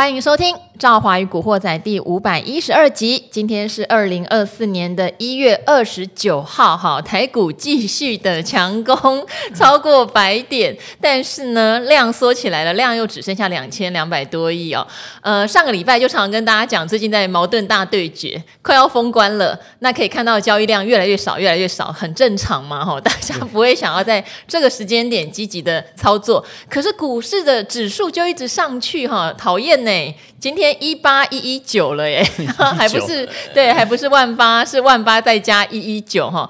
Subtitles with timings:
[0.00, 3.22] 欢迎收听《赵华与古惑仔》第五百一十二集。
[3.30, 9.22] 今天是二零二四年的一月二十九号，哈，台股继续的强攻，
[9.54, 14.86] 超过百点，但是呢，量缩起来了，量又只剩下两千两百多亿哦。
[15.20, 30.14] 呃，上个礼拜就常常跟大家讲，最近在矛盾大对决，快要封关了，那可以看到交易量越来越少，越来越少，很正常嘛，哈，大家不会想要在这个时间点积极的操作，可是股市的指数就一直上去，哈，讨厌呢。
[30.40, 32.22] 今天一八一一九了耶，
[32.76, 36.48] 还不是对，还不是万八，是万八再加一一九哈。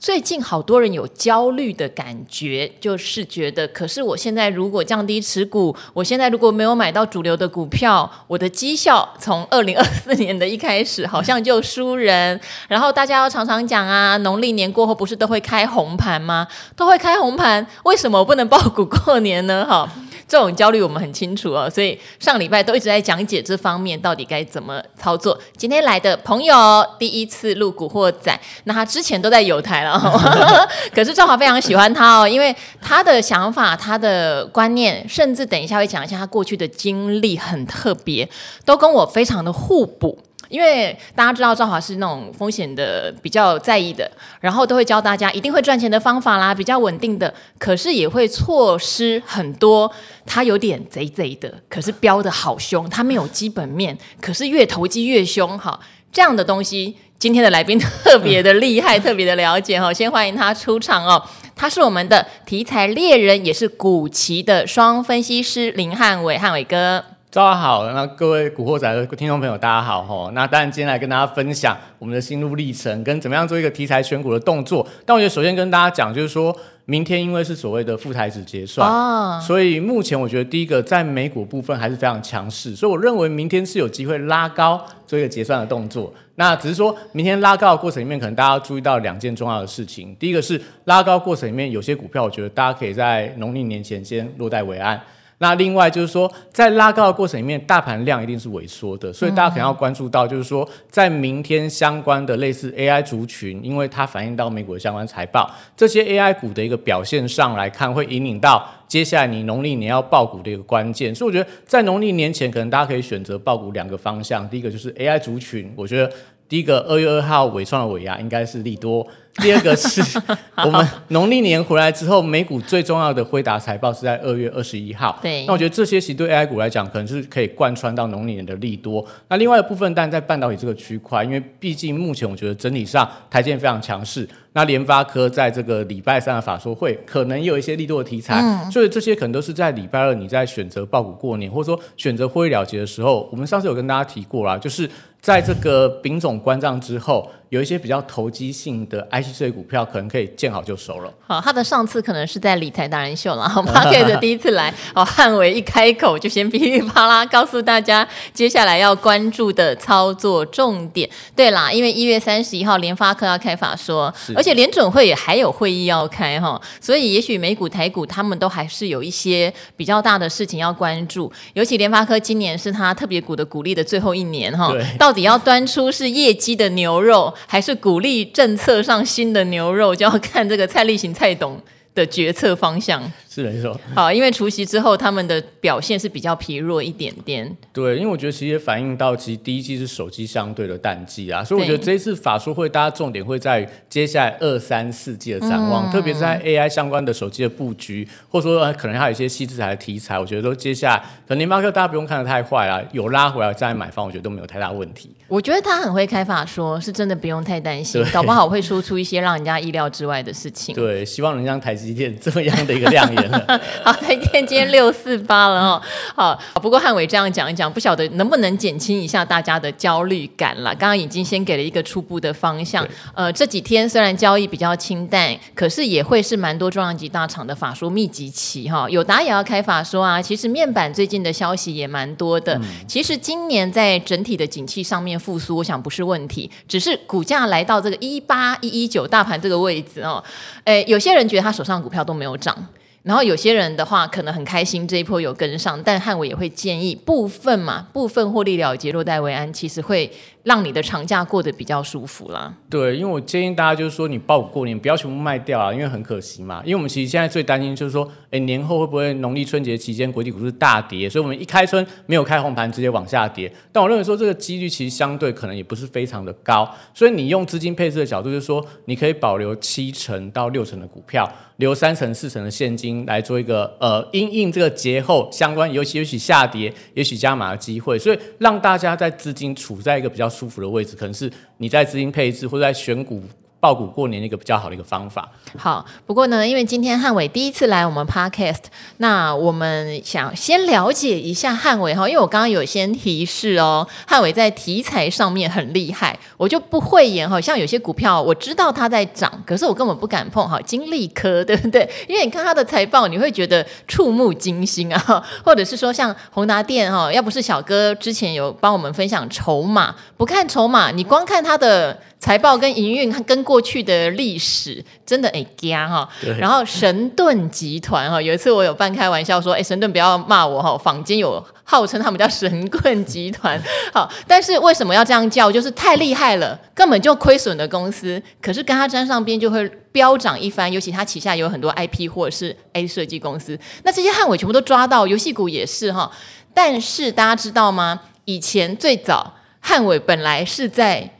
[0.00, 12.40] 最近好多人有焦虑的感觉，就是觉得，可是我现在如果降低持股，我现在如果没有买到主流的股票，我的绩效从二零二四年的一开始好像就输人。
[12.66, 16.48] 然后大家要常常讲啊，农历年过后不是都会开红盘吗？
[16.74, 19.64] 都会开红盘，为什么我不能爆股过年呢？
[19.64, 19.88] 哈。
[20.32, 25.38] 这种焦虑我们很清楚哦，所以上礼拜都一直在讲解这方面到底该怎么操作。
[25.58, 26.56] 今天来的朋友
[26.98, 30.00] 第一次录古惑仔，那他之前都在友台了，
[30.94, 38.26] 可是赵华非常喜欢他哦，因为他的想法、他的观念，甚至等一下会讲一下他过去的经历很特别，
[38.64, 40.18] 都跟我非常的互补。
[40.52, 44.08] 因为大家知道赵华是那种风险的比较在意的，
[44.38, 49.90] 然后都会教大家一定会赚钱的方法啦，比较稳定的，可是也会错失很多。
[50.26, 55.80] 他有点贼贼的，可是飙的好凶，他没有基本面，可是越投机越凶哈。
[56.12, 59.90] 这样的东西，今天的来宾特别的厉害，特别的了解哈。
[59.90, 61.20] 先欢迎他出场哦，
[61.56, 67.02] 他是我们的题材猎人，也是股期的双分析师林汉伟，汉伟哥。
[67.34, 70.30] 大家好，那各位古惑仔的听众朋友，大家好哈。
[70.34, 74.86] 那当然，今天来跟大家分享我们的心路历程，跟怎么样做一个题材选股的动作。
[75.06, 86.12] 但我觉得首先跟大家讲，就是说明天因为是所谓的副台子结算，哦，所以目前我觉得第一个在美股部分还是非常强势，所以我认为明天是有机会拉高做一个结算的动作。
[86.34, 90.14] 那只是说明天拉高的过程里面，可能大家要注意到两件重要的事情。
[90.16, 95.00] 第一个是拉高过程里面有些股票，我觉得大家可以在农历年前先落袋为安。
[95.42, 111.12] 那另外就是说，在拉高的过程里面，大盘量一定是萎缩的，所以大家可能要关注到，就是说，在明天相关的类似 AI 族群，因为它反映到美股的相关财报，这些 AI 股的一个表现上来看，会引领到接下来你农历年要爆股的一个关键。
[111.12, 116.08] 所以我觉得，在农历年前，可能大家可以选择爆股两个方向，第一个就是 AI 族群，我觉得。
[116.52, 120.02] 第一个二月二号尾创的尾牙应该是利多，第二个是
[120.62, 125.18] 我们农历年回来之后，美股最重要的辉达财报是在二月二十一号。
[125.22, 129.02] 对，那我觉得这些其实对 AI 股来讲，可能是可以贯穿到农历年的利多。
[129.28, 144.86] 那另外一部分，但在半导体这个区块，因为毕竟目前我觉得整体上台积电非常强势，那联发科在这个礼拜三的法说会可能也有一些利多的题材，嗯、所以这些可能都是在礼拜二你在选择爆股过年，或者说选择获利了结的时候，我们上次有跟大家提过啦，就是。
[145.22, 147.30] 在这个丙种关账之后。
[147.52, 151.12] 有一些比较投机性的 IC 设计股票，可能可以见好就收了。
[151.20, 161.06] 好，他的上次可能是在理财达人秀了，好吗？Market 第一次来，哦，汉伟一开口就先噼里啪啦告诉大家接下来要关注的操作重点。
[161.36, 171.30] 对啦，因为一月三十一号联发科要开法说，而且联准会也还有会议要开哈，所以也许美股台股他们都还是有一些比较大的事情要关注。
[171.52, 181.60] 尤其联发科今年是他特别股的股利的最后一年哈，到底要端出是业绩的牛肉，还是鼓励政策上新的牛肉，就要看这个蔡立行蔡董
[181.94, 183.02] 的决策方向。
[183.34, 187.56] 是没错， 好，因为除夕之后，他们的表现是比较疲弱一点点。
[187.72, 205.10] 对，因为我觉得其实也反映到，其实第一季是手机相对的淡季啊，所以我觉得这一次法说会，大家重点会在于接下来二三四季的展望，嗯、特别是在 AI 相关的手机的布局，或者说可能还有一些细致材的题材，我觉得都接下来可能联发科大家不用看得太坏啦，有拉回来再买方，我觉得都没有太大问题。
[205.28, 210.74] 我觉得他很会开法说，是真的不用太担心，搞不好会说出一些让人家意料之外的事情。
[210.74, 213.21] 对，希望能像台积电这么样的一个亮眼。
[213.84, 215.82] 好，台电今天六四八了哦。
[216.14, 220.70] 好，不过汉伟这样讲一讲，不晓得能不能减轻一下大家的焦虑感了。
[220.74, 222.86] 刚刚已经先给了一个初步的方向。
[223.14, 228.88] 呃，这几天虽然交易比较清淡，可是也会是蛮多重量级大厂的法说密集期哈。
[228.88, 230.20] 友达也要开法说啊。
[230.20, 232.54] 其实面板最近的消息也蛮多的。
[232.54, 240.22] 嗯、其实今年在整体的景气上面复苏，我想不是问题，只是股价来到这个一八一一九大盘这个位置哦。
[240.64, 242.56] 诶，有些人觉得他手上股票都没有涨。
[243.02, 250.08] 然后有些人的话可能很开心这一波有跟上，但汉伟也会建议部分嘛，部分获利了结落袋为安，其实会
[250.44, 252.52] 让你的长假过得比较舒服啦。
[252.68, 256.60] 对，因为我建议大家就是说，你报过年不要全部卖掉啊，因为很可惜嘛。
[256.64, 261.08] 因为我们其实现在最担心就是说，哎，年后会不会农历春节期间国际股市大跌？
[261.08, 263.52] 所以我们一开春没有开红盘，直接往下跌。
[263.70, 266.68] 但我认为说这个几率其实相对可能也不是非常的高。
[266.92, 277.98] 所以你用资金配置的角度，就是说你可以保留七成到六成的股票，留三成四成的现金来做一个呃因应这个节后相关，尤其也许下跌，也许加码的机会。
[277.98, 283.22] 所以让大家在资金处在一个比较舒服的位置，可能是你在资金配置或者在选股。
[283.62, 285.30] 抱股过年的一个比较好的一个方法。
[285.56, 288.64] 好，不过呢，因为今天汉伟第一次来我们 Podcast，
[288.96, 301.88] 那我们想先了解一下汉伟哈，因为我刚刚有先提示哦，汉伟在题材上面很厉害，我就不讳言哈，像有些股票我知道它在涨，可是我根本不敢碰哈，金利科对不对？
[302.08, 311.96] 因为你看它的财报，你会觉得触目惊心啊， 或者是说像宏达电哈，要不是小哥之前有帮我们分享筹码，不看筹码，你光看它的。
[312.22, 316.08] 财报跟营运跟过去的历史真的哎加哈，
[316.38, 323.60] 然后神盾集团哈，有一次我有半开玩笑说，哎神盾不要骂我哈，坊间有号称他们叫神棍集团，
[323.92, 325.50] 好，但是为什么要这样叫？
[325.50, 336.08] 就是太厉害了，根本就亏损的公司，可是跟他沾上边就会飙涨一番，尤其他旗下有很多 IP 或者是 A 设计公司，那这些汉伟全部都抓到，游戏股也是哈，
[336.54, 337.98] 但是大家知道吗？
[338.26, 341.10] 以前最早汉伟本来是在。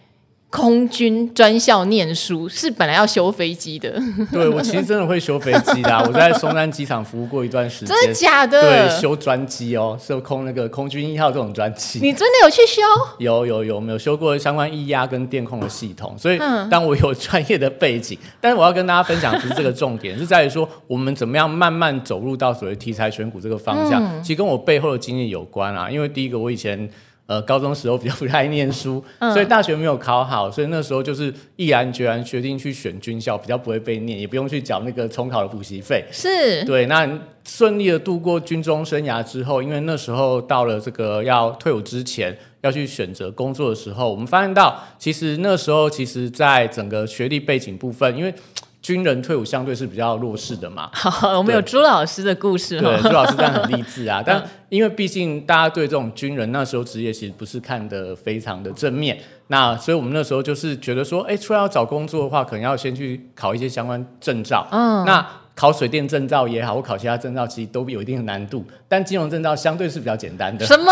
[0.52, 3.98] 空军专校念书是本来要修飞机的，
[4.30, 8.60] 对，我其实真的会修飞机的， 我在松山机场服务过一段时间，真的假的？
[8.60, 12.82] 对，修专机哦，修空那个空军一号这种专机，你真的有去修？
[13.16, 16.38] 有有有，没有修过相关液压跟电控的系统，所以
[16.70, 26.86] 当我有专业的背景，但是我要跟大家分享不是这个重点，是在于说我们怎么样慢慢走入到所谓题材选股这个方向，嗯、其实跟我背后的经验有关啊，因为第一个我以前。
[27.32, 36.04] 呃，高中时候比较不太爱念书，嗯、所以大学没有考好，所以那时候就是毅然决然决定去选军校，比较不会被念，也不用去缴那个重考的补习费。
[36.12, 37.08] 是，对，那
[37.42, 48.34] 顺利的度过军中生涯之后，因为那时候到了这个要退伍之前要去选择工作的时候，我们发现到，其实那时候其实在整个学历背景部分，因为。
[48.82, 50.90] 军人退伍相对是比较弱势的嘛。
[50.92, 52.80] 好，我们有朱老师的故事。
[52.80, 54.20] 对，朱老师这样很励志啊。
[54.26, 64.66] 但因为毕竟大家对这种军人那时候职业其实不是看得非常的正面，那所以我们那时候就是觉得说，哎，出来要找工作的话，可能要先去考一些相关证照。
[64.70, 65.24] 嗯，那。
[65.54, 68.64] 考水电证照也好，或考其他证照，其实都有一定的难度。
[68.88, 70.64] 但金融证照相对是比较简单的。
[70.64, 70.90] 什么？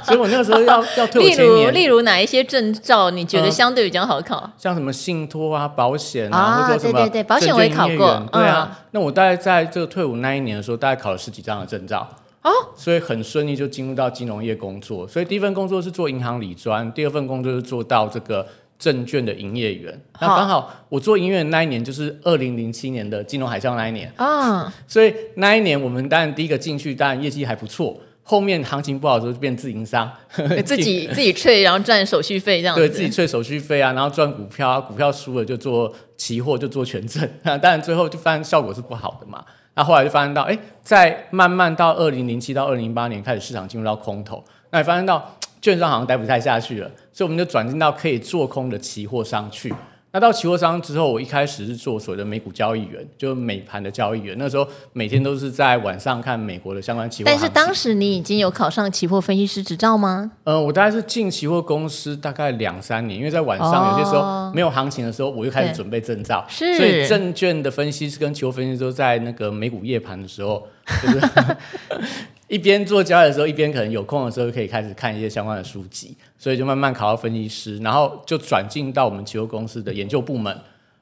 [0.06, 1.48] 所以我那个时候要 要退伍前年。
[1.48, 4.40] 例如，例如哪一些证照你觉得相对比较好考？
[4.44, 6.98] 嗯、像什么信托啊、保险啊，啊或者什么？
[6.98, 8.26] 对对对，保险我也考过。
[8.32, 12.08] 对啊，嗯、那我大概在这个退伍那一年的时候，大概考了十几张的证照。
[12.42, 12.50] 哦。
[12.76, 15.06] 所以很顺利就进入到金融业工作。
[15.06, 18.46] 所以第一份工作是做银行理专，第二份工作是做到这个。
[18.78, 27.98] 证券的营业员，那刚好我做营业员那一年就是二零零七年的金融海啸那一年啊，所以那一年我们当然第一个进去，当然业绩还不错。
[28.28, 30.12] 后面行情不好的时候就变自营商，
[30.66, 32.82] 自己 自己吹，然后赚手续费这样子。
[32.82, 37.26] 对，自己吹手续费啊，然后赚股票，啊股票输了就做期货，就做权证。
[37.42, 39.42] 当然最后就发现效果是不好的嘛。
[39.74, 45.34] 那后来就发现到，哎，在慢慢到二零零七到二零零八年开始市场进入到空头，那也发现到。
[45.60, 49.74] 券商好像待不太下去了，所以我们就转进到可以做空的期货商去。
[50.18, 54.34] 那到期货商之后，我一开始是做所谓的美股交易员，就美盘的交易员。
[54.36, 57.30] 那时候每天都是在晚上看美国的相关期货。
[57.30, 60.32] 但是当时你已经有考上期货分析师执照吗？
[60.42, 66.44] 呃，我大概是进期货公司大概两三年，因为在晚上有些时候没有行情的时候，我就开始准备证照。
[66.48, 70.66] 是，所以证券的分析师跟期货分析师都在那个美股夜盘的时候，
[71.04, 71.20] 就是。
[72.48, 80.58] 一边做交易的时候，一边可能有空的时候可以开始看一些相关的书籍，所以就慢慢考到分析师，然后就转进到我们期货公司的研究部门，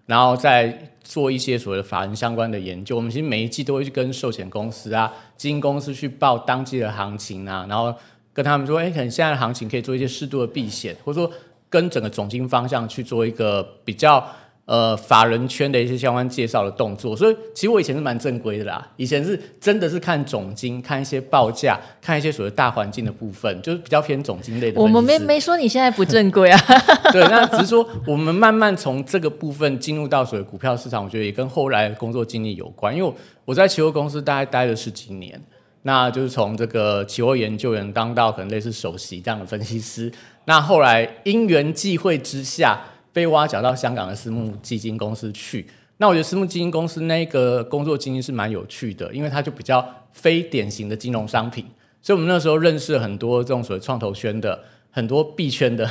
[0.06, 2.96] 然后再做一些所谓的法人相关的研究。
[2.96, 7.94] 我们其实每一季都会去跟寿险公司啊、基金公司去报当季的行情啊，然后
[8.32, 11.32] 跟他们说，哎，可能现在的行情可以做一些适度的避险，或者说
[11.70, 14.26] 跟整个总经方向去做一个比较。
[14.66, 18.84] 呃，法人圈的一些相关介绍的动作，所以其实我以前是蛮正规的啦。
[18.96, 24.80] 以前是真的是看总经，看一些报价，看一些所谓大环境的部分，就是比较偏总经类的。
[24.80, 26.60] 我们没没说你现在不正规啊。
[27.12, 32.92] 对，那只是说我们慢慢从这个部分进入到所谓股票市场，我觉得也跟后来的工作经历有关。
[32.92, 35.40] 因为我在期货公司大概待了十几年，
[35.82, 40.10] 那就是从这个期货研究员当到可能类似首席这样的分析师。
[40.46, 42.80] 那后来因缘际会之下。
[43.16, 49.82] 被挖角到香港的私募基金公司去，那我觉得私募基金公司那个工作经历是蛮有趣的，因为它就比较
[50.12, 51.64] 非典型的金融商品，
[52.02, 55.88] 所以我们那时候认识很多这种所谓创投圈的很多币圈的。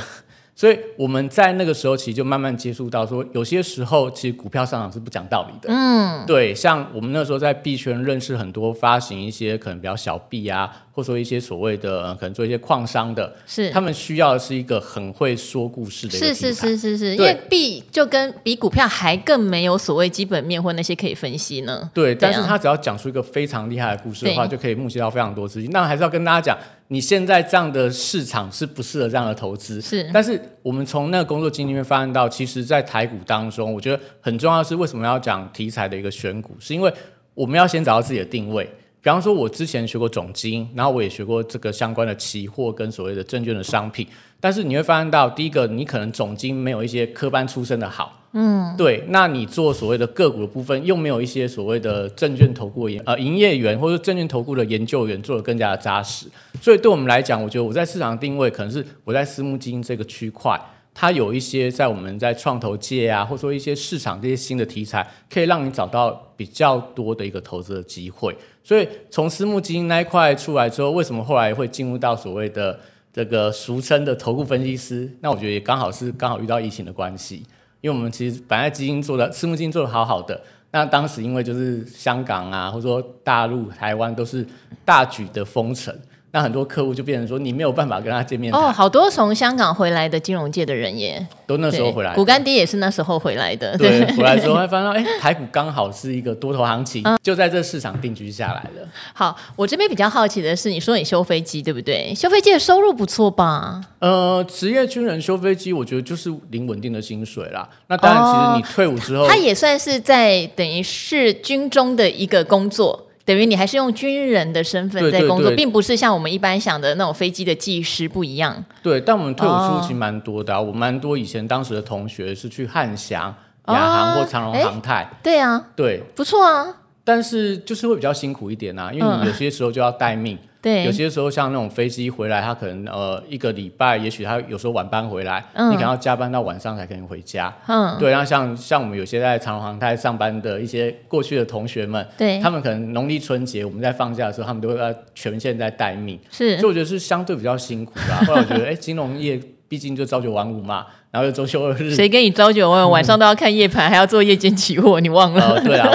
[0.56, 5.68] 所以我们在那个时候其实就慢慢接触到，说有些时候其实股票上涨是不讲道理的。
[5.70, 16.26] 嗯，对，像我们那时候在币圈认识很多发行一些可能比较小币啊，或者说一些所谓的、呃、可能做一些矿商的，是他们需要的是一个很会说故事的一个。
[16.28, 21.90] 是是是是是，因为币就跟比股票还更没有所谓基本面或那些可以分析呢。
[21.92, 25.70] 对，但是他只要讲出一个非常厉害的故事的话，就可以募集到非常多资金。
[25.70, 26.56] 那还是要跟大家讲。
[26.88, 30.08] 你现在这样的市场是不适合这样的投资，是。
[30.12, 36.92] 但是我们从那个工作经历里面发现到，其实，在台股当中，我觉得很重要的是为什么要讲题材的一个选股，是因为
[37.34, 38.64] 我们要先找到自己的定位。
[39.02, 44.06] 比方说，我之前学过总经，然后我也学过这个相关的期货跟所谓的证券的商品。
[44.40, 48.25] 但是你会发现到，第一个，你可能总经没有一些科班出身的好。
[48.38, 56.26] 嗯，对，那你做所谓的个股的部分，又没有一些所谓的证券投顾呃营业员或者证券投顾的研究员做得更加的扎实，
[56.60, 60.60] 所以对我们来讲，我觉得我在市场定位可能是我在私募基金这个区块，
[60.92, 68.36] 它有一些在我们在创投界啊，或者说一些市场这些新的题材，可以让你找到比较多的一个投资的机会。
[68.62, 72.78] 所以从私募基金那一块出来之后，为什么后来会进入到所谓的
[73.14, 75.10] 这个俗称的投顾分析师？
[75.22, 77.42] 那我觉得也刚好是刚好遇到疫情的关系。
[77.86, 84.44] 因为我们其实本来基金做的私募基金做的好好的，那当时因为就是香港啊，或者说大陆、台湾都是
[84.84, 85.96] 大举的封城。
[86.32, 88.70] 那很多客户就变成说，你没有办法跟他见面哦。
[88.70, 92.14] 好多从香港回来的金融界的人耶，都那时候回来。
[92.14, 93.74] 股干爹也是那时候回来的。
[93.78, 98.86] 对，对回来之后会发现，哎、欸，台股刚好是一个多头行情，嗯、就在这市场定居下来了。
[99.14, 102.14] 好，我这边比较好奇的是，你说你修飞机对不对？
[102.14, 103.80] 修飞机的收入不错吧？
[104.00, 107.66] 呃，职业军人修飞机，我觉得就是领稳定的薪水啦。
[107.86, 113.05] 那当然，其实你退伍之后，他、哦、也算是在等于是军中的一个工作。
[113.26, 118.64] 等于你还是用军人的身份在工作，对对对，并不是像我们一般想的那种飞机的技师不一样。
[118.82, 123.34] 对，但我们退伍出其实蛮多的、啊，哦、我蛮多以前当时的同学是去汉翔、
[123.66, 125.10] 亚航或长荣航太。
[125.22, 126.66] 对啊，对，不错啊。
[127.04, 130.36] 但是就是会比较辛苦一点啊，因为你有些时候就要待命。
[130.36, 137.54] 嗯对，有些时候像那种飞机回来，他可能呃一个礼拜，也许他有时候晚班回来，嗯、你可能要加班到晚上才可以回家。
[137.68, 146.18] 嗯，对，然后像像我们有些在长荣航太上班的一些过去的同学们，对，他们可能农历春节我们在放假的时候，他们都会在全线在待命。
[146.32, 148.26] 是，所以我觉得是相对比较辛苦的。
[148.26, 150.86] 后来我觉得，哎、欸，金融业毕竟就朝九晚五嘛。
[151.10, 152.90] 然后又周休二日，谁跟你朝九晚五？
[152.90, 155.54] 晚上都要看夜盘，嗯、还要做夜间期货，你忘了？
[155.54, 155.88] 呃、对啊，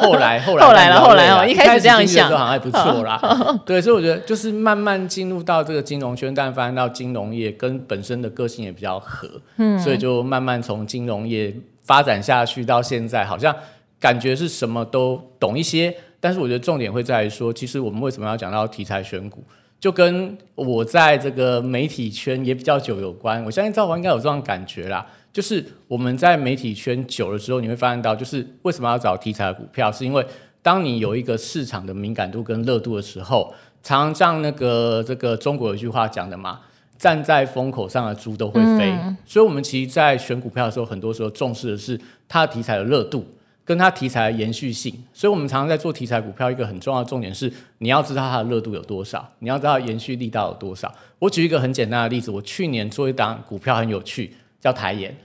[0.00, 3.20] 后来 后来后来了，后来哦，一开始这样想，好像还不错啦。
[3.64, 9.28] 对，所以我觉得就是慢慢进入到这个金融圈，但发现到金融业跟本身的个性也比较合，
[9.58, 11.54] 嗯，所以就慢慢从金融业
[11.84, 13.54] 发展下去，到现在好像
[14.00, 15.94] 感觉是什么都懂一些。
[16.18, 19.44] 但是我觉得重点会在于说，其实我们为什么要讲到题材选股？
[19.84, 25.06] 就跟我在这个媒体圈也比较久有关，我相信赵华应该有这种感觉啦。
[25.30, 30.26] 就是我们在媒体圈久了之后，你会发现到，就是为什么要找题材的股票，是因为
[30.62, 36.60] 当你有一个市场的敏感度跟热度的时候，常常像那个这个中国有句话讲的嘛，
[36.96, 38.90] 站在风口上的猪都会飞。
[39.26, 43.26] 所以，我们其实，在选股票的时候，很多时候重视的是它的题材的热度。
[43.64, 50.92] 跟它题材的延续性，所以我们常常在做题材股票，一个很重要的重点是，你要知道它的热度有多少，你要知道延续力道有多少。
[51.18, 55.16] 我举一个很简单的例子，我去年做一档股票很有趣，叫台盐。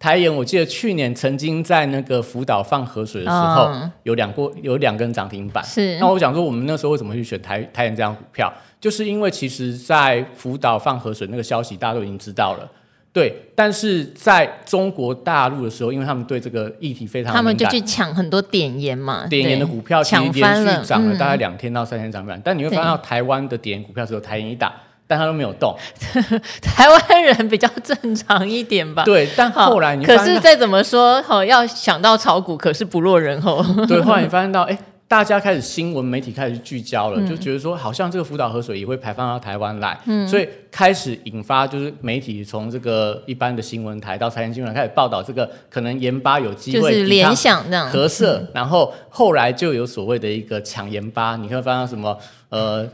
[0.00, 5.62] 台盐，我记得去年曾经在那个福岛放河水的时候，嗯、有两过有两根涨停板。
[5.62, 5.96] 是。
[6.00, 12.68] 那我想说，我们那时候为什么去选台台盐这样股票，就是因为其实在福岛放河水那个消息，大家都已经知道了。
[13.12, 24.72] 对，但是在中国大陆的时候，因为他们对这个议题非常，他们就去抢很多点盐嘛，点盐的股票其实连续涨了大概两天到三天涨板，嗯、但你会发现到台湾的点盐股票只有台盐一打，
[25.06, 25.76] 但它都没有动。
[26.62, 29.04] 台湾人比较正常一点吧？
[29.04, 33.62] 对，但后来你可是再怎么说，好要想到炒股，可是不落人后。
[33.86, 34.78] 对，后来你发现到，哎。
[35.12, 47.90] 大家开始新闻媒体开始聚焦了，嗯、就觉得说好像这个福岛核水也会排放到台湾来，嗯、所以开始引发就是媒体从这个一般的新闻台到财经新闻开始报道这个可能盐巴有机会就是联想这样。
[47.90, 52.16] 核色，嗯、然后后来就有所谓的一个抢盐巴，你会发现什么
[52.48, 52.88] 呃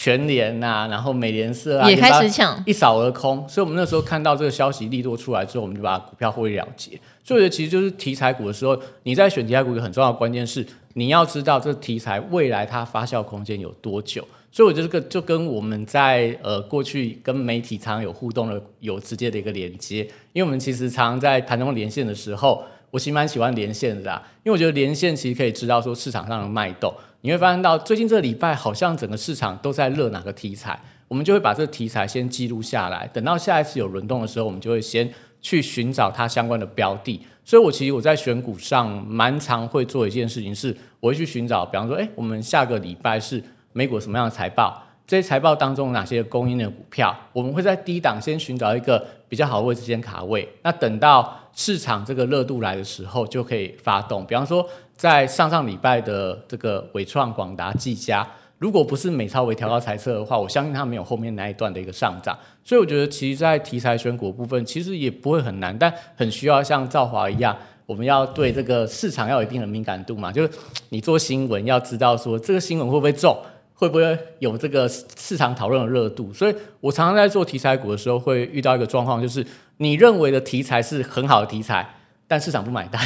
[0.00, 3.44] 全联呐，然后美联社啊也开始抢，一扫而空。
[3.48, 6.92] 所以我们那时候看到这个消息利多出来之后，我们就把股票获利了结。
[7.24, 10.64] 所以我觉得其实就是题材股的时候，你在选题材股一个很重要的关键是。
[10.94, 20.02] 你要知道这个题材未来它发酵空间有多久，所以我觉得这个就跟我们在呃过去跟媒体常常有互动的有直接的一个连接，
[20.32, 30.80] 因为我们其实常常在盘中连线的时候，我其实蛮喜欢连线的啦，因为我觉得连线其实可以知道说市场上的脉动，你会发现到最近这个礼拜好像整个市场都在热哪个题材。
[31.08, 35.10] 我们就会把这个题材先记录下来，等到下一次有轮动的时候，我们就会先
[35.40, 37.18] 去寻找它相关的标的。
[37.46, 44.82] 所以，我其实我在选股上蛮常会做一件事情，是我会去寻找，比方说，哎，我们下个礼拜是美股什么样的财报？
[45.06, 50.46] 这些财报当中哪些供应的股票，我们会在低档先寻找一个比较好的位置先卡位。
[50.62, 54.26] 那等到市场这个热度来的时候，就可以发动。
[54.26, 58.28] 比方说，在上上礼拜的这个伟创、广达、技嘉，
[58.58, 62.36] 如果不是美超微调高财测的话，我相信它没有后面那一段的一个上涨。
[62.64, 70.32] 所以我觉得，其实，在题材选股部分，其实也不会很难，但很需要像兆华一样，我们要对这个市场要有一定的敏感度嘛。
[70.32, 70.50] 就是
[70.88, 73.34] 你做新闻要知道说，这个新闻会不会中。
[73.80, 76.34] 会不会有这个市场讨论的热度？
[76.34, 81.88] 所以我常常在做题材股的时候，会遇到一个状况，就是你认为的题材是很好的题材，
[82.26, 83.00] 但市场不买单。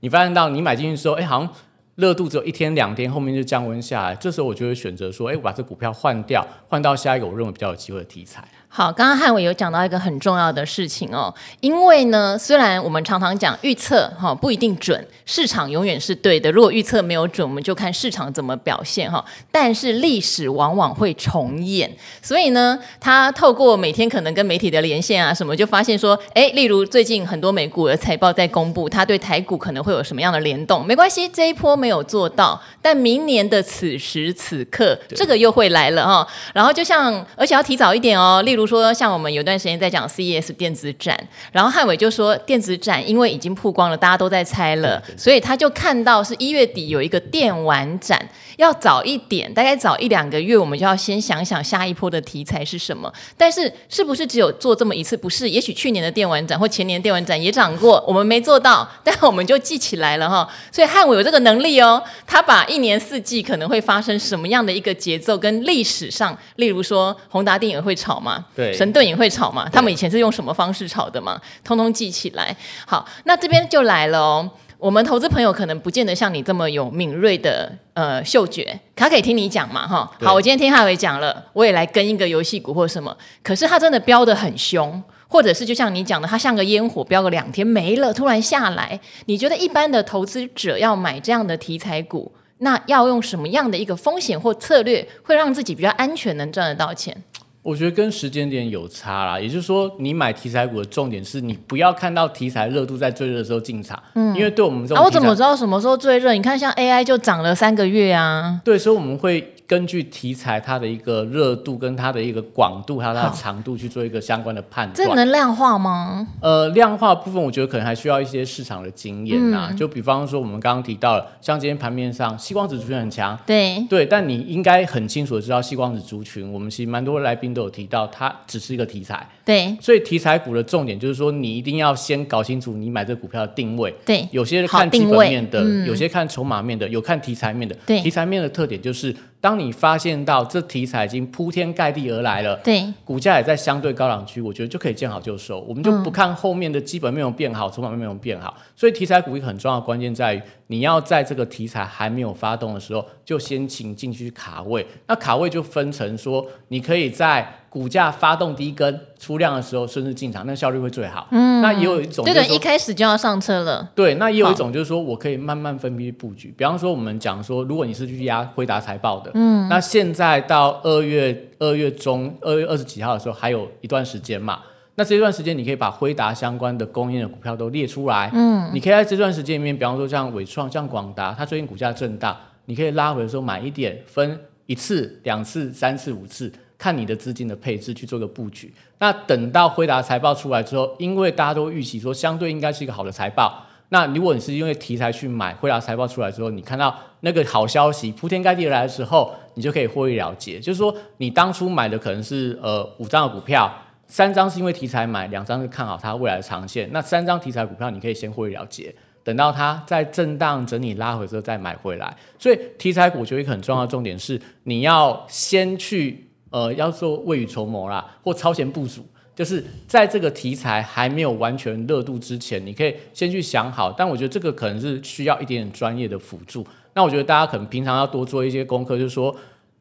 [0.00, 1.50] 你发现到你买进去之后，哎，好像
[1.96, 4.14] 热度只有一天两天，后面就降温下来。
[4.14, 8.46] 这时候我就会选择说，哎，我把这股票换掉，换到下一个我认为比较有机会的题材。
[8.70, 16.52] 好，刚刚汉伟有讲到一个很重要的事情哦，因为呢，虽然我们常常讲预测哈不一定准，市场永远是对的。
[16.52, 19.24] 如果预测没有准，我们就看市场怎么表现哈。
[19.50, 21.90] 但是历史往往会重演，
[22.22, 30.86] 所以呢，他透过每天可能跟媒体的连线啊什么，就发现说，哎，例如最近很多美股的财报在公布，他对台股可能会有什么样的联动？
[30.86, 36.28] 没关系，这一波没有做到，但明年的此时此刻，这个又会来了哈。
[36.54, 38.67] 然后就像，而且要提早一点哦，例如。
[38.68, 41.18] 说，像我们有段时间在讲 CES 电子展，
[41.50, 53.12] 然后汉伟就说电子展因为已经曝光了，大家都在猜了，所以他就看到是一月底有一个电玩展，要早一点，大概早一两个月，我们就要先想想下一波的题材是什么。
[53.36, 55.16] 但是是不是只有做这么一次？
[55.16, 60.48] 不是，也许去年的电玩展或前年电玩展也涨过，我们没做到， 但我们就记起来了哈。
[60.72, 68.44] 所以汉伟有这个能力哦，他把一年四季可能会发生什么样的一个节奏，跟历史上，例如说宏达电影会炒嘛。
[68.56, 69.68] 对，神盾也会炒嘛？
[69.72, 71.40] 他们以前是用什么方式炒的嘛？
[71.62, 72.56] 通通记起来。
[72.84, 74.50] 好，那这边就来了哦。
[74.78, 79.84] 我们投资朋友可能不见得像你这么有敏锐的呃嗅觉，他可以听你讲嘛？
[79.86, 83.16] 哈，好，我今天听汉伟讲了，我也来跟一个游戏股或什么。
[83.42, 88.98] 可是他真的飙的很凶，或者是就像你讲的，他像个烟火，飙个两天没了，突然下来。
[89.26, 97.24] 你觉得一般的投资者要买这样的题材股，那要用什么样的一个风险或策略，会让自己比较安全，能赚得到钱？
[97.62, 106.32] 我觉得跟时间点有差啦，也就是说，你买题材股的重点是你不要看到题材热度在最热的时候进场，嗯，因为对我们这种，啊，我怎么知道什么时候最热？
[106.32, 109.54] 你看，像 AI 就涨了三个月啊，对，所以我们会。
[109.68, 115.06] 根据题材它的一个热度跟它的一个广度还有它的长度去做一个相关的判断。
[115.06, 116.26] 这能量化吗？
[116.40, 119.66] 呃，量化部分我觉得可能还需要一些市场的经验呐、啊。
[119.70, 123.38] 嗯、就比方说我们刚刚提到了，像今天盘面上，矽光子族群很强。
[123.44, 129.28] 对对，但你应该很清楚的知道，矽光子族群，我们其实蛮多来宾都有提到，它只是一个题材。
[129.48, 129.74] 对。
[129.80, 133.94] 所以题材股的重点就是说，你一定要先搞清楚你买这股票的定位。
[134.04, 134.28] 对。
[134.30, 137.74] 有些看基本面的，嗯、有些看筹码面的，有看题材面的。
[137.86, 138.02] 对。
[138.02, 139.14] 题材面的特点就是。
[139.40, 145.60] 当你发现到这题材已经铺天盖地而来了，对，股价也在相对高档区，我觉得就可以见好就收。
[145.60, 148.56] 我们就不看后面的基本面有变好，筹码面没有变好。
[148.74, 154.86] 所以题材股一个很重要的关键在于，你要在这个题材还没有发动的时候，就先请进去卡位。
[155.06, 157.54] 那卡位就分成说，你可以在。
[157.70, 161.28] 股价发动第一根出量的时候，顺势进场，那效率会最好。
[161.30, 163.92] 嗯，那也有一种，对对，一开始就要上车了。
[163.94, 166.52] 对，那也有一种就是说我可以慢慢分批布局。
[166.56, 174.60] 比方说，我们讲说，如果你是去压辉达财报的，嗯，那现在到二月二月中，二月二十几号的时候，还有一段时间嘛。
[174.98, 178.28] 那这段时间，你可以把辉达相关的供应的股票都列出来。
[178.34, 186.52] 嗯，你可以在这段时间里面，比方说像伟创、像广达，它最近股价震荡，你可以拉回的时候买一点，分一次、两次、三次、五次。
[186.76, 188.72] 看你的资金的配置去做个布局。
[188.98, 193.64] 那等到辉达财报出来之后，因为大家都预期说相对应该是一个好的财报。
[193.88, 200.60] 那如果你是因为题材去买辉达财报出来之后，你看到那个好消息铺天盖地而来的时候，你就可以获利了结。
[200.60, 203.72] 就是说，你当初买的可能是呃五张的股票，
[204.08, 206.88] 三张是因为题材买，两张是看好它未来的长线。
[206.92, 208.92] 那三张题材股票你可以先获利了结，
[209.22, 212.16] 等到它在震荡整理拉回之后再买回来。
[212.40, 216.24] 所以题材股就一个很重要的重点是，你要先去。
[216.50, 219.04] 呃，要做未雨绸缪啦，或超前部署，
[219.36, 223.92] 就是在这个题材还没有完全热度之前，你可以先去想好。
[223.92, 226.66] 但我觉得这个可能是需要一点点专业的辅助。
[226.94, 229.36] 那我觉得大家可能平常要多做一些功课，就是说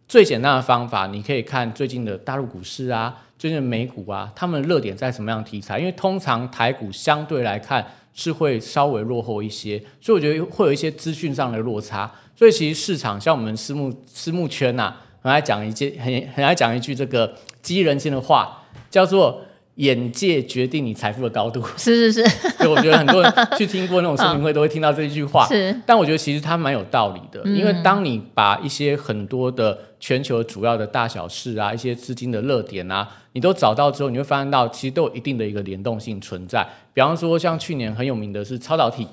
[0.09, 5.77] 最简单的方法，你可以看最近的大陆股市啊，最近美股啊，他们的热点在什么样的题材？
[5.79, 12.11] 因为通常台股相对来看是会稍微落后一些，所以我觉得会有一些资讯上的落差。
[12.35, 15.03] 所以其实市场像我们私募私募圈呐、啊。
[15.21, 19.41] 很爱讲一件很很爱讲一句这个激人心的话，叫做。
[19.77, 25.45] 眼界决定你财富的高度，是 是是，所以我觉得很多人去听过那种说明会都会听到这一句话。
[25.49, 36.67] 是，但我觉得其实它蛮有道理的，嗯、因为当你把一些很多的全球主要的大小事啊，一些资金的热点啊，你都找到之后，你会发现到其实都有一定的一个联动性存在。
[36.93, 39.07] 比方说，像去年很有名的是超导体。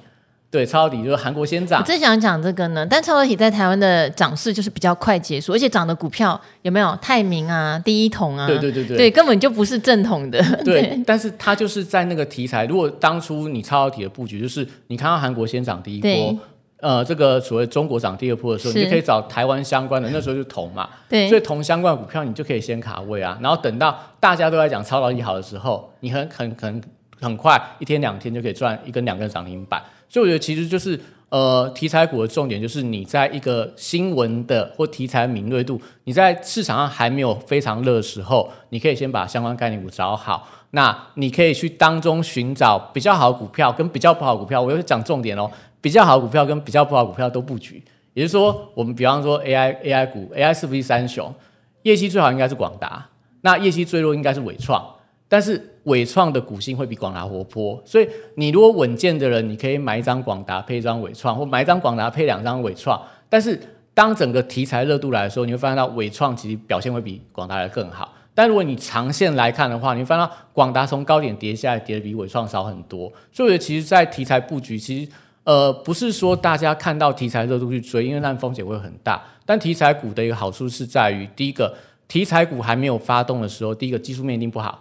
[0.54, 1.80] 对，超导体就是韩国先涨。
[1.80, 8.46] 我最想讲这个呢，但超导体在台湾的涨势就是比较快结束，而且涨的股票有没有泰明啊、第一桶啊？
[8.46, 10.40] 对对对对，对，根本就不是正统的。
[10.64, 12.66] 对，对，但是它就是在那个题材。
[12.66, 16.38] 如果当初你超导体的布局，就是你看到韩国先涨第一波，
[16.76, 20.88] 呃，这个所谓中国涨第二波的时候，你就可以找台湾相关的，那时候就铜嘛。
[21.08, 26.80] 对，所以铜相关的股票你就可以先卡位啊，然后等到大家都在讲超导体好的时候，你很很很
[27.20, 29.82] 很快一天两天就可以赚一根两根涨停板。
[30.14, 31.00] 所以我觉得其实就是。
[31.30, 40.48] 呃，题材股的重点就是你在一个新闻的或题材敏锐度，你在市场上还没有非常热的时候，你可以先把相关概念股找好。
[40.70, 44.62] 那你可以去当中寻找比较好的股票跟比较不好股票。
[44.62, 45.50] 我又讲重点哦，
[45.80, 47.82] 比较好的股票跟比较不好股票都布局。
[48.12, 51.34] 也就是说，我们比方说 AI AI 股，AI 是不是三雄？
[51.82, 53.04] 业绩最好应该是广达，
[53.40, 54.93] 那业绩最弱应该是伟创。
[55.28, 63.00] 但是伟创的股性会比广达活泼，所以你如果稳健的人，你可以买一张广达配一张伟创，或买一张广达配两张伟创。
[63.28, 63.58] 但是
[63.94, 68.12] 当整个题材热度来的时候，你会发现到伟创其实表现会比广达来更好。
[68.34, 73.12] 但如果你长线来看的话，你会发现到广达从高点跌下来，跌的比伟创少很多。
[73.32, 75.10] 所以我觉得其实，在题材布局，其实
[75.44, 79.22] 呃不是说大家看到题材热度去追，因为那风险会很大。
[79.46, 81.74] 但题材股的一个好处是在于，第一个
[82.08, 84.80] 题材股还没有发动的时候，第一个技术面一定不好。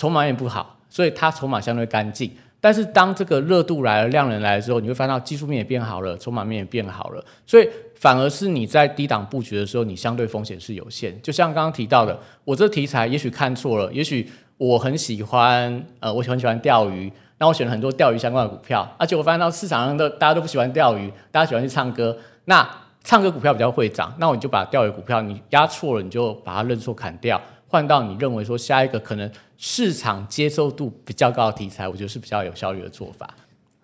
[0.00, 2.30] 筹码也不好，所以它筹码相对干净。
[2.58, 7.22] 但是当这个热度来了、量能来了之后，你会发现技术面也变好了，筹码面也变好了。
[7.46, 11.14] 所以反而是你在低档布局的时候，你相对风险是有限。
[11.20, 22.16] 就像刚刚提到的，我这题材也许看错了，也许我很喜欢，呃，我很喜欢钓鱼，那我选了很多钓鱼相关的股票，而且我发现到市场上的大家都不喜欢钓鱼，大家喜欢去唱歌。
[22.46, 22.66] 那
[23.04, 27.40] 唱歌股票比较会涨，那我就把钓鱼股票你压错了，你就把它认错砍掉。
[27.68, 29.30] 换到你认为说下一个可能
[29.62, 33.34] 市场接受度比较高的题材，我觉得是比较有效率的做法。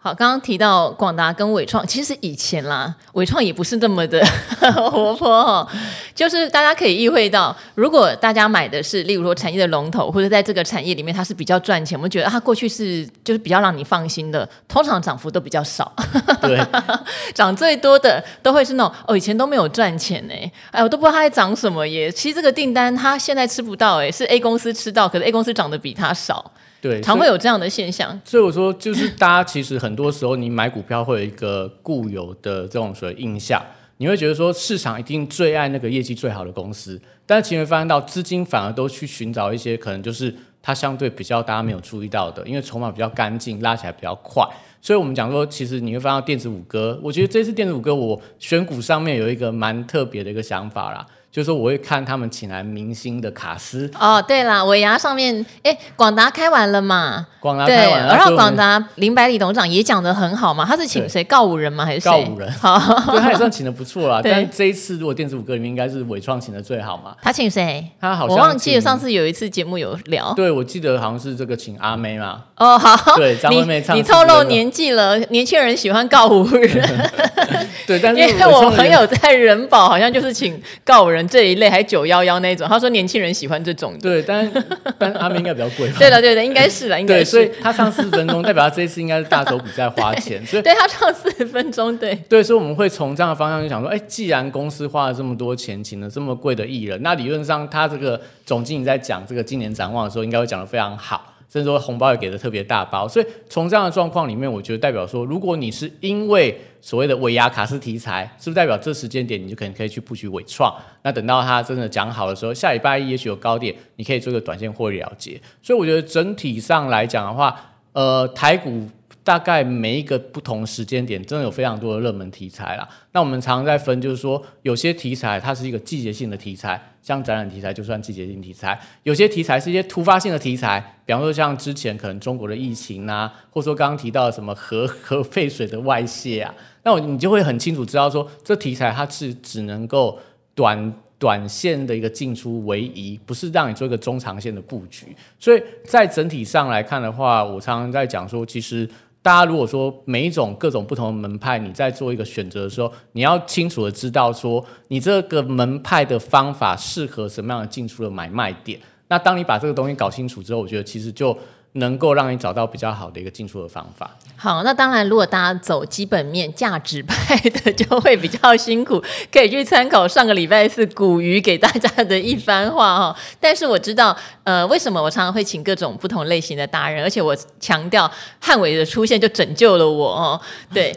[0.06, 4.24] 好，刚刚提到广达跟纬创，其实以前啦，纬创也不是这么的
[4.76, 5.68] 活泼哦。
[6.14, 15.92] 就是大家可以意会到，如果大家买的是，例如说产业的龙头，或者在这个产业里面它是比较赚钱，我们觉得它过去是就是比较让你放心的，通常涨幅都比较少。
[16.40, 16.64] 对，
[17.34, 20.34] 涨最多的都会是那种哦，以前都没有赚钱呢，
[20.70, 22.12] 哎，我都不知道它在涨什么耶。
[22.12, 26.48] 其实这个订单它现在吃不到，哎，是 A 公司吃到，可是 A 公司涨得比它少。
[26.86, 28.18] 对，常会有这样的现象。
[28.24, 33.60] 所以我说，就是大家其实很多时候，你买股票会有一个固有的这种所谓印象，
[33.96, 44.46] 你会觉得说市场一定最爱那个业绩最好的公司，但是其实会发现到资金反而都去寻找一些可能就是它相对比较大家没有注意到的，因为筹码比较干净，拉起来比较快。
[44.80, 51.04] 所以我们讲说，其实你会发现到电子五哥，我觉得这次电子五哥我选股上面有一个蛮特别的一个想法啦。
[51.36, 57.26] 就是我会看他们请来明星的卡司哦，对啦，尾牙上面，哎，广达开完了嘛？
[57.38, 61.22] 广达开完了，然后广达林百里董事长也讲得很好嘛，他是请谁？
[61.24, 61.84] 告五人吗？
[61.84, 62.50] 还是告五人？
[62.52, 62.78] 好，
[63.12, 64.20] 对，他也算请的不错啦。
[64.24, 67.14] 对但这一次如果电子五哥里面应该是伟创请的最好嘛？
[67.20, 67.86] 他请谁？
[68.00, 70.32] 他好像我忘记了，上次有一次节目有聊。
[70.32, 72.44] 对，我记得好像是这个请阿妹嘛。
[72.56, 73.94] 哦，好，对，张惠妹唱。
[73.94, 76.98] 你透露年纪了，年轻人喜欢告五人。
[77.86, 82.06] 对，但是因为我朋友在人保，好像就是请告五人这一类，还九。
[82.06, 84.48] 幺幺那种，他说年轻人喜欢这种，对，但
[84.96, 101.32] 但阿妹应该比较贵， 对的，对的，应该是啦，应该所以他唱四十分钟，代表他这一次应该是大手笔在花钱，所以对他唱四十分钟，对，对，所以我们会从这样的方向去想说，哎，既然公司花了这么多钱，请了这么贵的艺人，那理论上他这个总经理在讲这个今年展望的时候，应该会讲的非常好。
[101.48, 110.74] 甚至说红包也给的特别大包，所以从这样的状况里面，我觉得代表说，如果你是因为所谓的尾牙卡斯题材，是不是代表这时间点你就可能可以去布局尾创？
[111.02, 115.40] 那等到它真的讲好的时候，下礼拜一也许有高点，你可以做个短线获利了结。
[115.62, 118.88] 所以我觉得整体上来讲的话，呃，台股。
[119.22, 122.88] 大概每一个不同时间点，真的有非常多的热门题材啦。
[123.10, 140.18] 那我们常常在分，就是说有些题材它是一个季节性的题材，像展览题材就算季节性题材；有些题材是一些突发性的题材，比方说像之前可能中国的疫情啊，或者说刚刚提到什么核 核废水的外泄啊，那我你就会很清楚知道说，这题材它是只能够
[140.52, 145.14] 短短线的一个进出为宜，不是让你做一个中长线的布局。
[145.38, 148.88] 所以在整体上来看的话，我常常在讲说，其实。
[149.26, 158.78] 大家如果说每一种各种不同的门派，你在做一个选择的时候，你要清楚的知道说，你这个门派的方法适合什么样的进出的买卖点。
[159.08, 161.36] 那当你把这个东西搞清楚之后，我觉得其实就。
[161.76, 164.10] 能够让你找到比较好的一个进出的方法。
[164.36, 173.16] 好，那当然，如果大家走基本面价值派的，就会比较辛苦，可以去参考上个礼拜四古鱼给大家的一番话哈。
[173.40, 180.40] 但是我知道，呃，为什么我常常会请各种不同类型的达人，而且我强调汉伟的出现就拯救了我哦。
[180.72, 180.94] 对。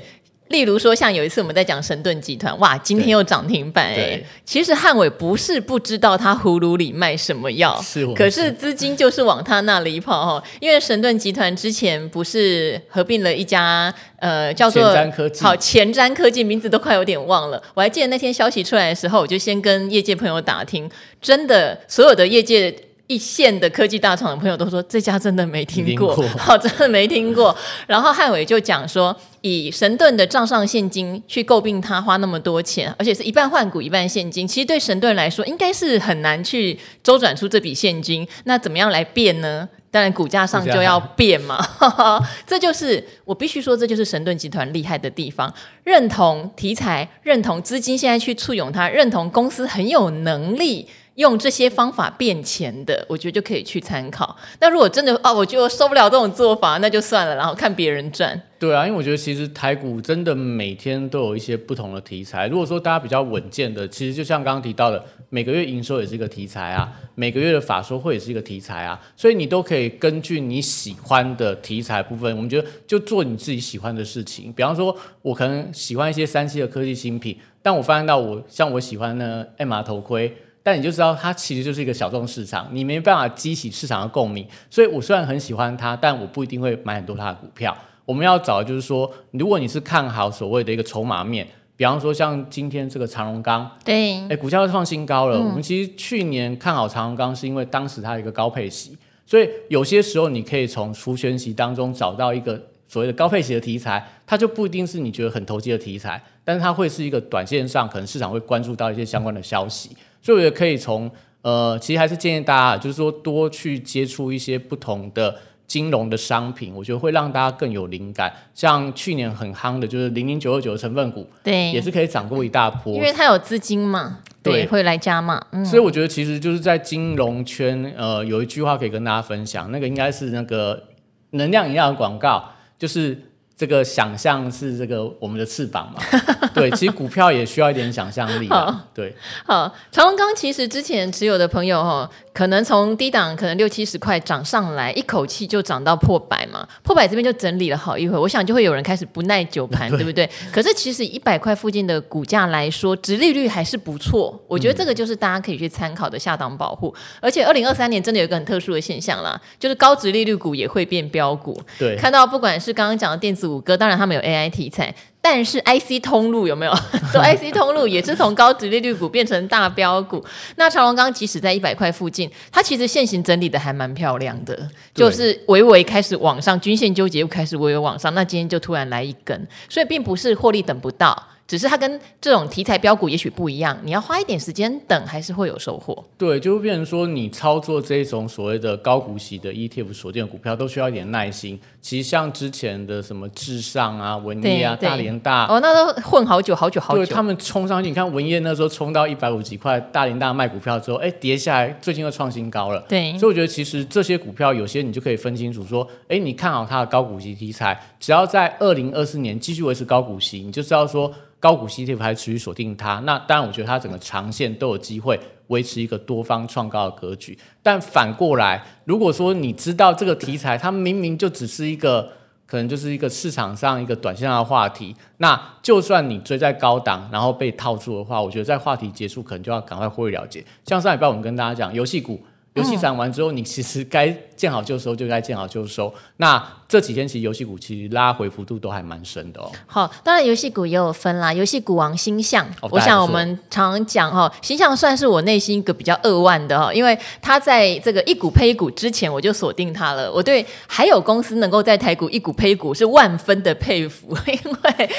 [0.50, 4.22] 例如说，像有一次我们在讲神盾集团，哇，今天又涨停板哎。
[4.44, 10.44] 其实汉伟不是不知道他葫芦里卖什么药，是可是资金就是往他那里跑哈。
[10.60, 17.62] 因为神盾集团之前不是合并了一家呃叫做前瞻科技，好前瞻科技，名字都快有点忘了。
[17.76, 20.90] 我还记得那天消息出来的时候，我就先跟业界朋友打听，
[21.22, 22.76] 真的所有的业界。
[23.10, 27.56] 一线的科技大厂的朋友都说，这家真的没听过， 好，真的没听过。
[27.88, 38.28] 然后汉伟就讲说，以神盾的账上现金去诟病他花那么多钱，而且是一半换股一半现金，其实对神盾来说应该是很难去周转出这笔现金。
[38.44, 39.68] 那怎么样来变呢？
[39.90, 41.58] 当然股价上就要变嘛。
[42.46, 45.52] 这就是我必须说，这就是神盾集团厉害的地方。
[45.84, 50.88] 认同题材，认同资金现在去簇拥它，认同公司很有能力。
[51.20, 54.34] 用这些方法变钱的，我觉得就可以去参考。
[54.62, 58.42] 那如果真的哦，我就受不了这种做法，那就算了，然后看别人赚。
[58.58, 62.48] 对啊，因为我觉得其实台股真的每天都有一些不同的题材。
[62.48, 74.54] 如果说大家比较稳健的，其实就像刚刚提到的，每个月营收也是一个题材啊，每个月的法说会也是一个题材啊，所以你都可以根据你喜欢的题材部分，我们觉得就做你自己喜欢的事情。
[74.54, 80.34] 比方说，我可能喜欢一些三 C 的科技新品，但我发现到我像我喜欢呢 MR 头盔。
[80.62, 84.46] 但你就知道，它其实就是一个小众市场，你没办法激起市场的共鸣。
[84.70, 87.76] 所以我虽然很喜欢它，但我不一定会买很多它的股票。
[88.06, 95.38] 我们要找的就是说，如果你是看好所谓的一个筹码面，比方说像今天这个长荣钢，对，哎，股价创新高了。
[95.38, 109.96] 嗯、我们其实去年看好长荣钢，是因为当时它有一个高配息，所以有些时候你可以从除权息当中找到一个所谓的高配息的题材，它就不一定是你觉得很投机的题材，但是它会是一个短线上可能市场会关注到一些相关的消息。
[110.22, 111.10] 所以我也可以从
[111.42, 115.34] 呃，其实还是建议大家，就是说多去接触一些不同的
[115.66, 118.32] 金融的商品，我觉得会让大家更有灵感。
[118.54, 125.42] 像去年很夯的，就是零零九二九的成分股，对，也是可以涨过一大波，因为它有资金嘛，对，会来加码。
[125.52, 130.84] 嗯，所以我觉得其实就是在金融圈，呃，有一句话可以跟大家分享，那个应该是那个
[131.32, 133.26] 能量饮料的广告，就是。
[133.60, 136.02] 这个想象是这个我们的翅膀嘛？
[136.56, 138.88] 对，其实股票也需要一点想象力啊。
[138.94, 139.14] 对，
[139.46, 142.10] 好，长隆刚其实之前持有的朋友哈。
[142.32, 146.66] 可能从低档可能六七十块涨上来，一口气就涨到破百嘛。
[146.84, 150.30] 破百这边就整理了好一会，我想就会有人开始不耐久盘，对，对不对？
[150.50, 154.42] 可是其实一百块附近的股价来说，殖利率还是不错。
[154.48, 156.96] 我觉得这个就是大家可以去参考的下档保护。
[156.96, 161.62] 嗯、而且二零二三年真的有一个很特殊的现象啦，就是高值利率股也会变标股。
[161.78, 164.94] 对，看到不管是刚刚讲的电子五哥，当然他们有 AI 题材。
[165.22, 166.74] 但是 IC 通路有没有？
[167.12, 170.24] 说 IC 通路也是从高殖利率股变成大标股。
[170.56, 174.58] 那长隆刚即使在一百块附近，它其实线型整理的还蛮漂亮的，
[174.94, 178.14] 就是微微开始往上，均线纠结又开始微微往上。
[178.14, 181.28] 那今天就突然来一根，所以并不是获利等不到。
[181.46, 186.06] 只是它跟这种题材标股也许不一样，你要花一点时间等，还是会有收获。
[186.16, 191.60] 对，就会变成说你操作这种所谓的高股息的 ETF 锁定的股票，都需要一点耐心。
[191.82, 197.06] 其实像之前的什么至上啊、文业啊、大连大，哦，那都混好久好久好久。
[197.06, 202.80] 对，他们冲上去，你看文业那时候冲到一百五几块，大连大卖股票之后，哎，跌下来，最近又创新高了。
[202.90, 211.12] 对，所以我觉得其实这些股票有些你就可以分清楚说，哎，你看好它的高股息题材，只要在二零二四年继续维持高股息，你就知道说。
[211.42, 215.18] 高股息 ETF 还持续锁定它，那当然，我觉得它整个长线都有机会
[215.50, 217.38] 维持一个多方创高的格局。
[217.62, 222.10] 但反过来，如果说你知道这个题材，它明明就只是一个，
[222.48, 230.44] 可能就是一个市场上一个短线上的话题，那就算你追在高档，然后被套住的话，我觉得在话题结束，可能就要赶快获利了结。
[230.66, 232.20] 像上礼拜我们跟大家讲游戏股。
[232.56, 235.94] 游戏涨完之后，你其实该见好就收，就该见好就收。
[236.18, 239.52] 那这几天其实游戏股其实拉回幅度都还蛮深的哦。
[239.66, 241.34] 好，当然游戏股也有分啦。
[241.34, 250.14] 游戏股王星象，哦、我想我们常常讲哈，星象算是我内心一个比较扼腕的哈，因为他在这个一股配一股之前我就锁定他了。
[250.14, 254.90] 我对还有公司能够在台股一股配一股是万分的佩服， 因为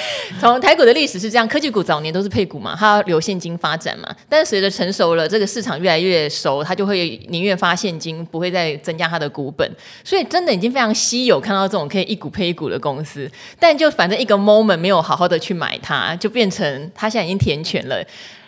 [0.40, 4.12] 从台股的历史是这样，科技股早年都是配股嘛，它要留现金发展嘛。
[4.28, 9.70] 但是随着成熟了，这个市场越来越熟，它就会宁愿发现金，不会再增加它的股本。
[10.02, 11.59] 所以真的已经非常稀有看到。
[11.60, 18.02] 到这种可以一股配一股的公司，但就反正一个 moment 没有好好的去买它，就变成它现在已经填权了。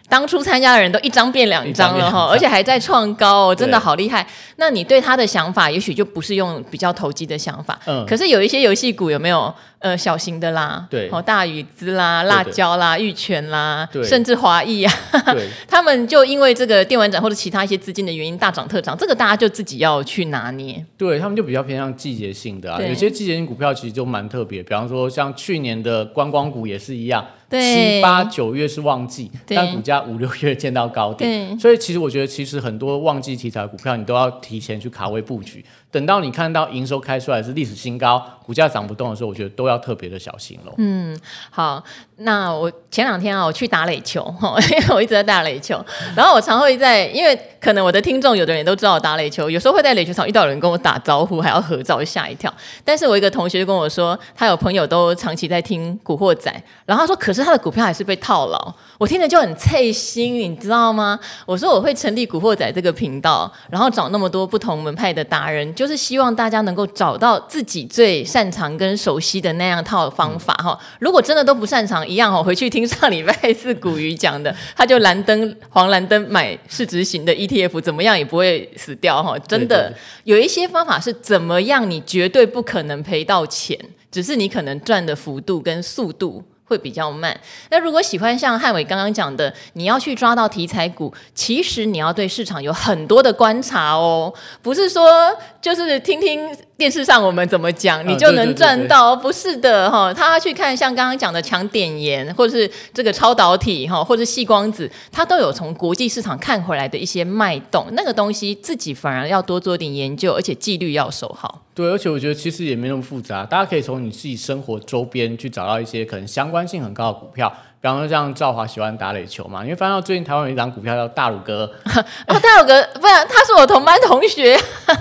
[0.09, 4.27] 当初参加的人都一张变两张了哈，而且还在创高哦，真的好厉害。
[4.57, 7.79] 那你对他的想法，也许就不是用比较投机的想法。
[7.87, 8.05] 嗯。
[8.07, 10.87] 可是有一些游戏股有没有呃小型的啦？
[10.88, 11.09] 对。
[11.11, 14.92] 哦，大禹资啦、辣椒啦、玉泉啦，甚至华裔啊，
[15.68, 20.85] 他们就因为这个电玩展或者其他一些资金的原因大涨特涨，这个大家就自己要去拿捏。
[20.97, 27.27] 对他们就比较偏向季节性的啊，有些季节性股票其实就蛮特别，比方说像去年的观光股也是一样。
[27.53, 35.62] 七八九月是旺季，但股价五六月见到高点，所以其实我觉得，其实很多旺季题材股票，你都要提前去卡位布局。
[35.93, 40.73] 等到你看到营收开出来是历史新高，股价涨不动的时候，我觉得都要特别的小心喽。
[40.79, 41.17] 嗯，
[41.51, 41.85] 好，
[42.17, 44.35] 那我前两天啊，我去打垒球，
[44.73, 45.79] 因为我一直在打垒球，
[46.17, 52.53] 然后我常会在，因为可能我的听众有的人都知道我打垒球，有时候会在垒球场遇到人跟我打招呼，还要合照，吓一跳。
[52.83, 56.51] 但是我一个同学就跟我说，他有朋友都长期在听古惑仔，
[56.87, 61.19] 然后他说，可是他的股票还是被套牢，我听着就很刺心，你知道吗？
[61.45, 65.75] 我说我会成立古惑仔这个频道，然后找那么多不同门派的达人。
[65.75, 70.79] 就是希望大家能够找到自己最擅长跟熟悉的那样套方法哈。
[71.01, 79.37] 如果真的都不擅长，一样哦，回去听上礼拜四古鱼讲的， 他就蓝灯黄蓝灯买市值型的 ETF，怎么样也不会死掉哈。
[79.41, 83.77] 真的有一些方法是怎么样，你绝对不可能赔到钱，
[84.12, 86.45] 只是你可能赚的幅度跟速度。
[86.73, 87.39] 会比较慢。
[87.69, 94.33] 那如果喜欢像汉伟刚刚讲的，你要去抓到题材股，其实你要对市场有很多的观察哦，
[94.63, 95.31] 不是说
[95.61, 100.13] 就是听听电视上我们怎么讲，你就能赚到，不是的哈。
[100.15, 111.61] 他要去看像刚刚讲的强点盐，或者是这个超导体哈，或者是矽光子，他都有从国际市场看回来的一些脉动，那个东西自己反而要多做点研究，而且纪律要守好。
[111.75, 117.51] 对，而且我觉得其实也没那么复杂，大家可以从你自己生活周边去找到一些可能相关性很高的股票。
[117.83, 121.68] 比方说像赵华喜欢打垒球嘛，因为发现到最近台湾有一档股票叫大鲁哥，
[122.29, 124.57] 哦，大鲁哥不然他是我同班同学，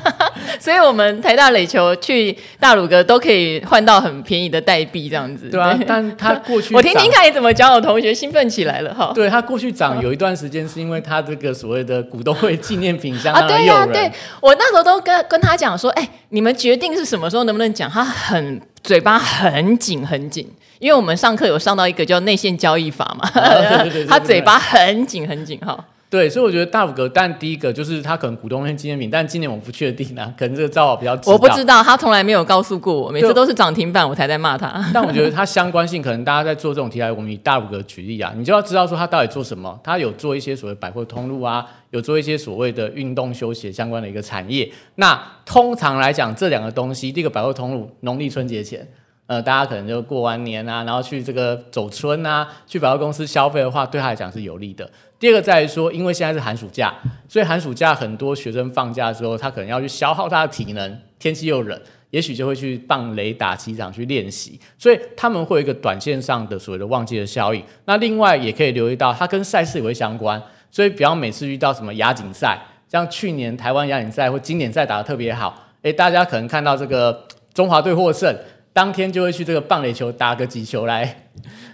[0.60, 5.48] 所以我们台大垒球去大鲁哥都可以换到很便宜的代币这样子。
[5.52, 9.12] 对啊，但他过去 我听听看你怎么讲，我同学兴奋起来了哈。
[9.14, 13.76] 对，他过去涨有一段时间是因为他这个所谓的股东会纪念品相当的诱人。
[13.76, 17.88] 啊，对呀，对，我那时候都跟跟他讲说，哎，你们决定是什么时候能不能讲？
[17.92, 20.52] 他很嘴巴很紧很紧。
[20.82, 23.30] 因为我们上课有上到一个叫内线交易法嘛，
[24.10, 25.86] 他嘴巴很紧很紧哈。
[26.10, 34.84] 对，所以我觉得大五格，但第一个就是他可能股东跟纪念品，但今年我不确定啊，可能这个赵老比较我不知道，他从来没有告诉过我，每次都是涨停板我才在骂他。
[34.92, 44.70] 但我觉得它相关性，可能大家在做这种题材，我们以大五格举例啊，你就要知道说他到底做什么，他有做一些所谓百货通路啊，有做一些所谓的运动休闲相关的一个产业。
[44.96, 48.86] 那通常来讲，这两个东西，第一个百货通路，农历春节前。
[49.32, 54.92] 呃，大家可能就过完年啊，然后去这个走春啊，去百货公司消费的话，对他来讲是有利的。
[55.18, 56.94] 第二个在于说，因为现在是寒暑假，
[57.30, 67.64] 所以寒暑假很多学生放假的时候，他可能要去消耗他的体能，天气又冷，也许就会去棒垒打击场去练习，所以他们会有一个短线上的所谓的旺季的效应。
[67.86, 78.36] 那另外也可以留意到，它跟赛事也会相关，所以比方每次遇到什么亚锦赛，像去年台湾亚锦赛或经典赛打得特别好，诶，大家可能看到这个中华队获胜。
[78.74, 81.30] 当天就会去这个棒垒球打个几球来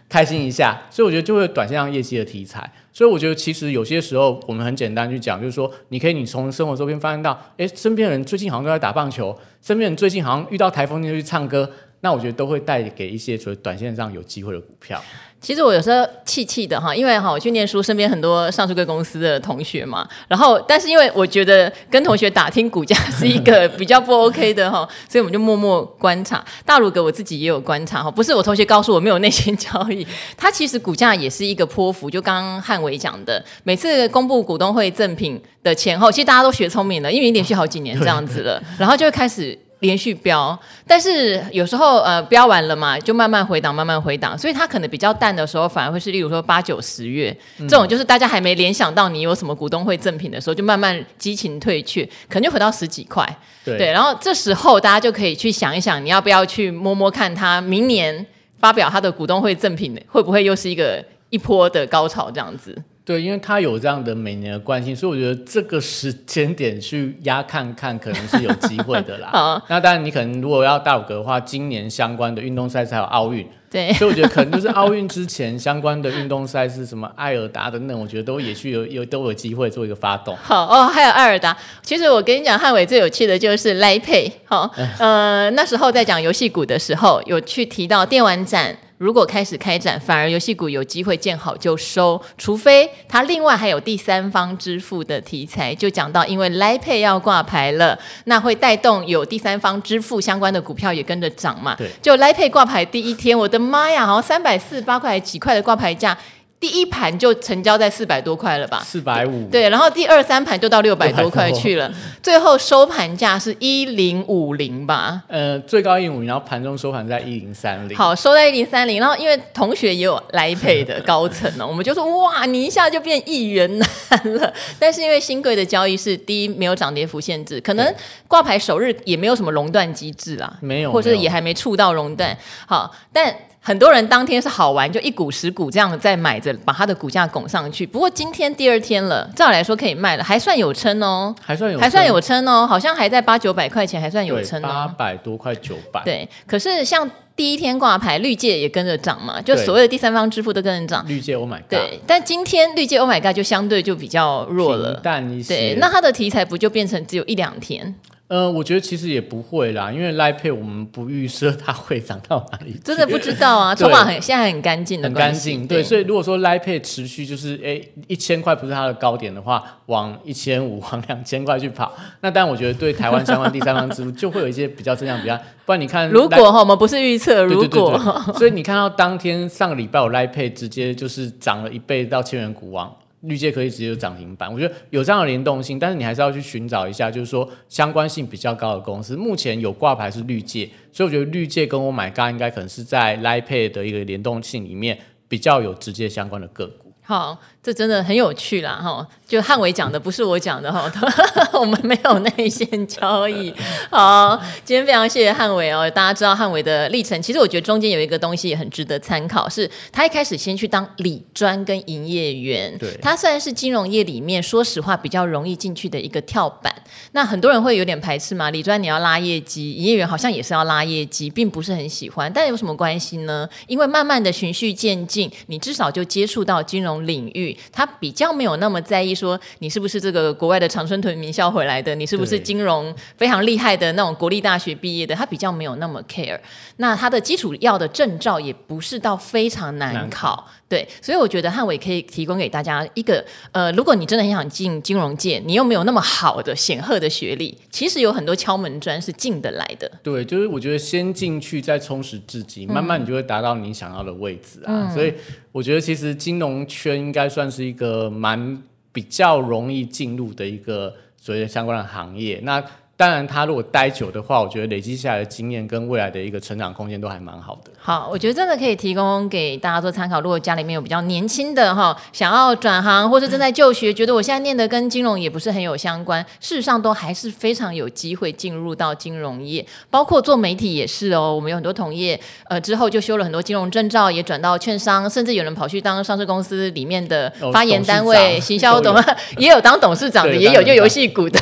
[0.10, 2.72] 开心一下，所以我觉得就会短线上业绩的题材。
[2.92, 11.70] 所以我觉得其实有些时候我们很简单去讲，就是说你可以你从生活周边发现到，诶，身边人最近好像都在打棒球，身边人最近好像遇到台风天就去唱歌，
[12.02, 15.00] 那我觉得都会带给一些所谓短线上有机会的股票。
[15.48, 26.44] 其实我有时候气气的哈，因为哈我去念书，身边很多上市贵公司的同学嘛，然后但是因为我觉得跟同学打听股价是一个比较不 OK 的哈， 所以我们就默默观察。
[26.66, 30.06] 大鲁哥我自己也有观察哈，不是我同学告诉我没有内线交易，
[30.36, 32.10] 它其实股价也是一个波幅。
[32.10, 39.58] 就刚刚汉伟讲的，每次公布股东会赠品的前后，其实大家都学聪明了，因为连续好几年这样子了，然后就会开始。
[39.80, 53.24] 连续飙，但是有时候呃飙完了嘛，就慢慢回档，慢慢回档，所以它可能比较淡的时候，反而会是例如说八九十月、嗯、这种，就是大家还没联想到你有什么股东会赠品的时候，就慢慢激情退却，可能就回到十几块。
[53.63, 58.25] 对，对，然后这时候大家就可以去想一想，你要不要去摸摸看它明年
[58.60, 62.75] 发表它的股东会赠品会不会又是一个一波的高潮这样子。
[63.08, 69.30] 对，因为他有这样的每年的惯性，所以我觉得这个时间点去压看看，可能是有机会的啦。
[69.34, 73.48] 好，那当然你可能如果要大五格的话，今年相关的运动赛事还有奥运。
[73.70, 80.36] 对，所以我觉得可能就是奥运之前相关的运动赛事，什么艾尔达等等，我觉得都也许有有都有机会做一个发动。
[80.44, 81.56] 好哦，还有艾尔达。
[81.82, 84.32] 其实我跟你讲，汉伟最有趣的就是 LINE Pay。
[84.44, 88.78] 好， 呃，那时候在讲游戏股的时候，有去提到电玩展。
[88.98, 95.73] 如果开始开展，反而游戏股有机会见好就收，除非它另外还有第三方支付的题材。
[95.75, 101.75] 就讲到，因为 LINE Pay 要挂牌了，那会带动有第三方支付相关的股票也跟着涨嘛。
[101.75, 106.17] 对，就 LINE Pay 挂牌第一天，我的妈呀，好像三百四十八块几块的挂牌价。
[106.60, 108.82] 第一盘就成交在四百多块了吧？
[108.84, 109.48] 四百五。
[109.52, 111.92] 对，然后第二三盘就到六百多块去了，
[112.24, 115.22] 最后收盘价是一零五零吧？
[115.28, 117.96] 呃，最高一零五零，然后盘中收盘在一零三零。
[117.96, 119.00] 好，收在一零三零。
[119.00, 124.52] 然后因为同学也有 LINE Pay 的 高层呢，我们就说哇，你一下就变亿元男了。
[124.80, 127.94] 但是因为新贵的交易是第一没有涨跌幅限制，可能
[128.28, 132.36] 挂牌首日也没有什么熔断机制啊，没有，或者也还没触到熔断。
[132.66, 133.32] 好，但。
[133.68, 137.86] 很多人当天是好玩，就一股十股这样在买着，把它的股价拱上去。
[137.86, 146.02] 不过今天第二天了，照理来说可以卖了，还算有撑哦，还算有，还算有撑哦，好像还在八九百块钱，还算有撑哦，八百多块九百。
[146.06, 151.06] 对，可是像第一天挂牌，绿界也跟着涨嘛，就所谓的第三方支付都跟着涨。
[151.06, 151.70] 绿界，Oh my God！
[151.72, 155.54] 对，但今天绿界，Oh my God，就相对就比较弱了，淡一些。
[155.54, 157.94] 对，那它的题材不就变成只有一两天？
[158.30, 163.73] 呃，我觉得其实也不会啦，因为 LINE Pay 我们不预设它会涨到哪里， 真的不知道啊。
[163.73, 165.65] 筹码很现在很干净的，很干净。
[165.65, 175.40] 对，所以如果说 LINE Pay 持续就是哎一千块不是它的高点的话，往一千五、往两千块去跑，那但我觉得对台湾相关第三方支付就会有一些比较正向比较。
[175.65, 177.98] 不然你看，如果哈我们不是预测，如果
[178.38, 182.94] 所以你看到当天上个礼拜我 LINE Pay 直接就是涨了一倍到千元股王。
[183.28, 189.15] 绿界可以直接有涨停板，我觉得有这样的联动性，但是你还是要去寻找一下，就是说相关性比较高的公司。
[189.15, 194.98] 目前有挂牌是绿界，所以我觉得绿界跟 Oh my God 应该可能是在 l i p a y 的一个联动性里面
[195.28, 196.92] 比较有直接相关的个股。
[197.04, 197.38] 好。
[197.68, 199.06] 这真的很有趣啦，哈！
[199.28, 200.90] 就汉伟讲的不是我讲的哈，
[201.52, 203.54] 我们没有内线交易。
[203.90, 205.92] 好，今天非常谢谢汉伟哦。
[205.92, 216.74] 大家知道汉伟的历程，其实我觉得中间有一个东西也很值得参考，是他一开始先去当理专跟营业员，对，他虽然是金融业里面说实话比较容易进去的一个跳板。
[217.12, 222.32] 那很多人会有点排斥嘛，理专你要拉业绩，营业员好像也是要拉业绩，并不是很喜欢。
[222.34, 223.46] 但有什么关系呢？
[223.68, 227.57] 因为慢慢的循序渐进，你至少就接触到金融领域。
[227.72, 236.40] 他比较没有那么在意说你是不是这个国外的常春藤名校回来的，你是不是金融非常厉害的那种国立大学毕业的，他比较没有那么 care。
[236.78, 249.90] 那他的基础要的证照也不是到非常难考，难对，所以我觉得汉伟可以提供给大家一个，呃，如果你真的很想进金融界，你又没有那么好的显赫的学历，其实有很多敲门砖是进得来的。
[250.04, 254.68] 对，就是我觉得先进去再充实自己，慢慢你就会达到你想要的位置啊。
[254.68, 255.14] 嗯、所以
[255.52, 262.39] 我觉得其实金融圈应该算是一个蛮比较容易进入的一个所谓的相关的行业。
[262.43, 262.63] 那
[262.98, 267.69] 当然，他如果待久的话，我觉得累积下来的经验跟未来的一个成长空间都还蛮好的。
[267.77, 270.19] 好，我觉得真的可以提供给大家做参考。
[270.19, 281.35] 如果家里面有比较年轻的哈，想要转行或者正在就学，觉得我现在念的跟金融也不是很有相关，事实上都还是非常有机会进入到金融业，包括做媒体也是哦。
[281.35, 282.19] 我们有很多同业，
[282.50, 288.95] 呃，之后就修了很多金融证照，也转到券商，甚至有人跑去当上市公司里面的发言单位、行销董，
[289.37, 291.39] 也有当董事长的，也有就游戏股的。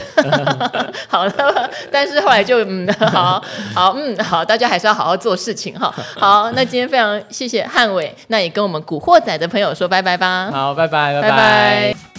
[1.08, 1.45] 好了。
[1.92, 3.44] 但是后来就嗯，好
[3.74, 5.94] 好嗯好，大家还是要好好做事情哈。
[6.18, 10.50] 好，那今天非常谢谢汉伟，那也跟我们古惑仔的朋友说拜拜吧。
[10.52, 11.30] 好，拜拜，拜拜。
[11.30, 12.15] 拜拜。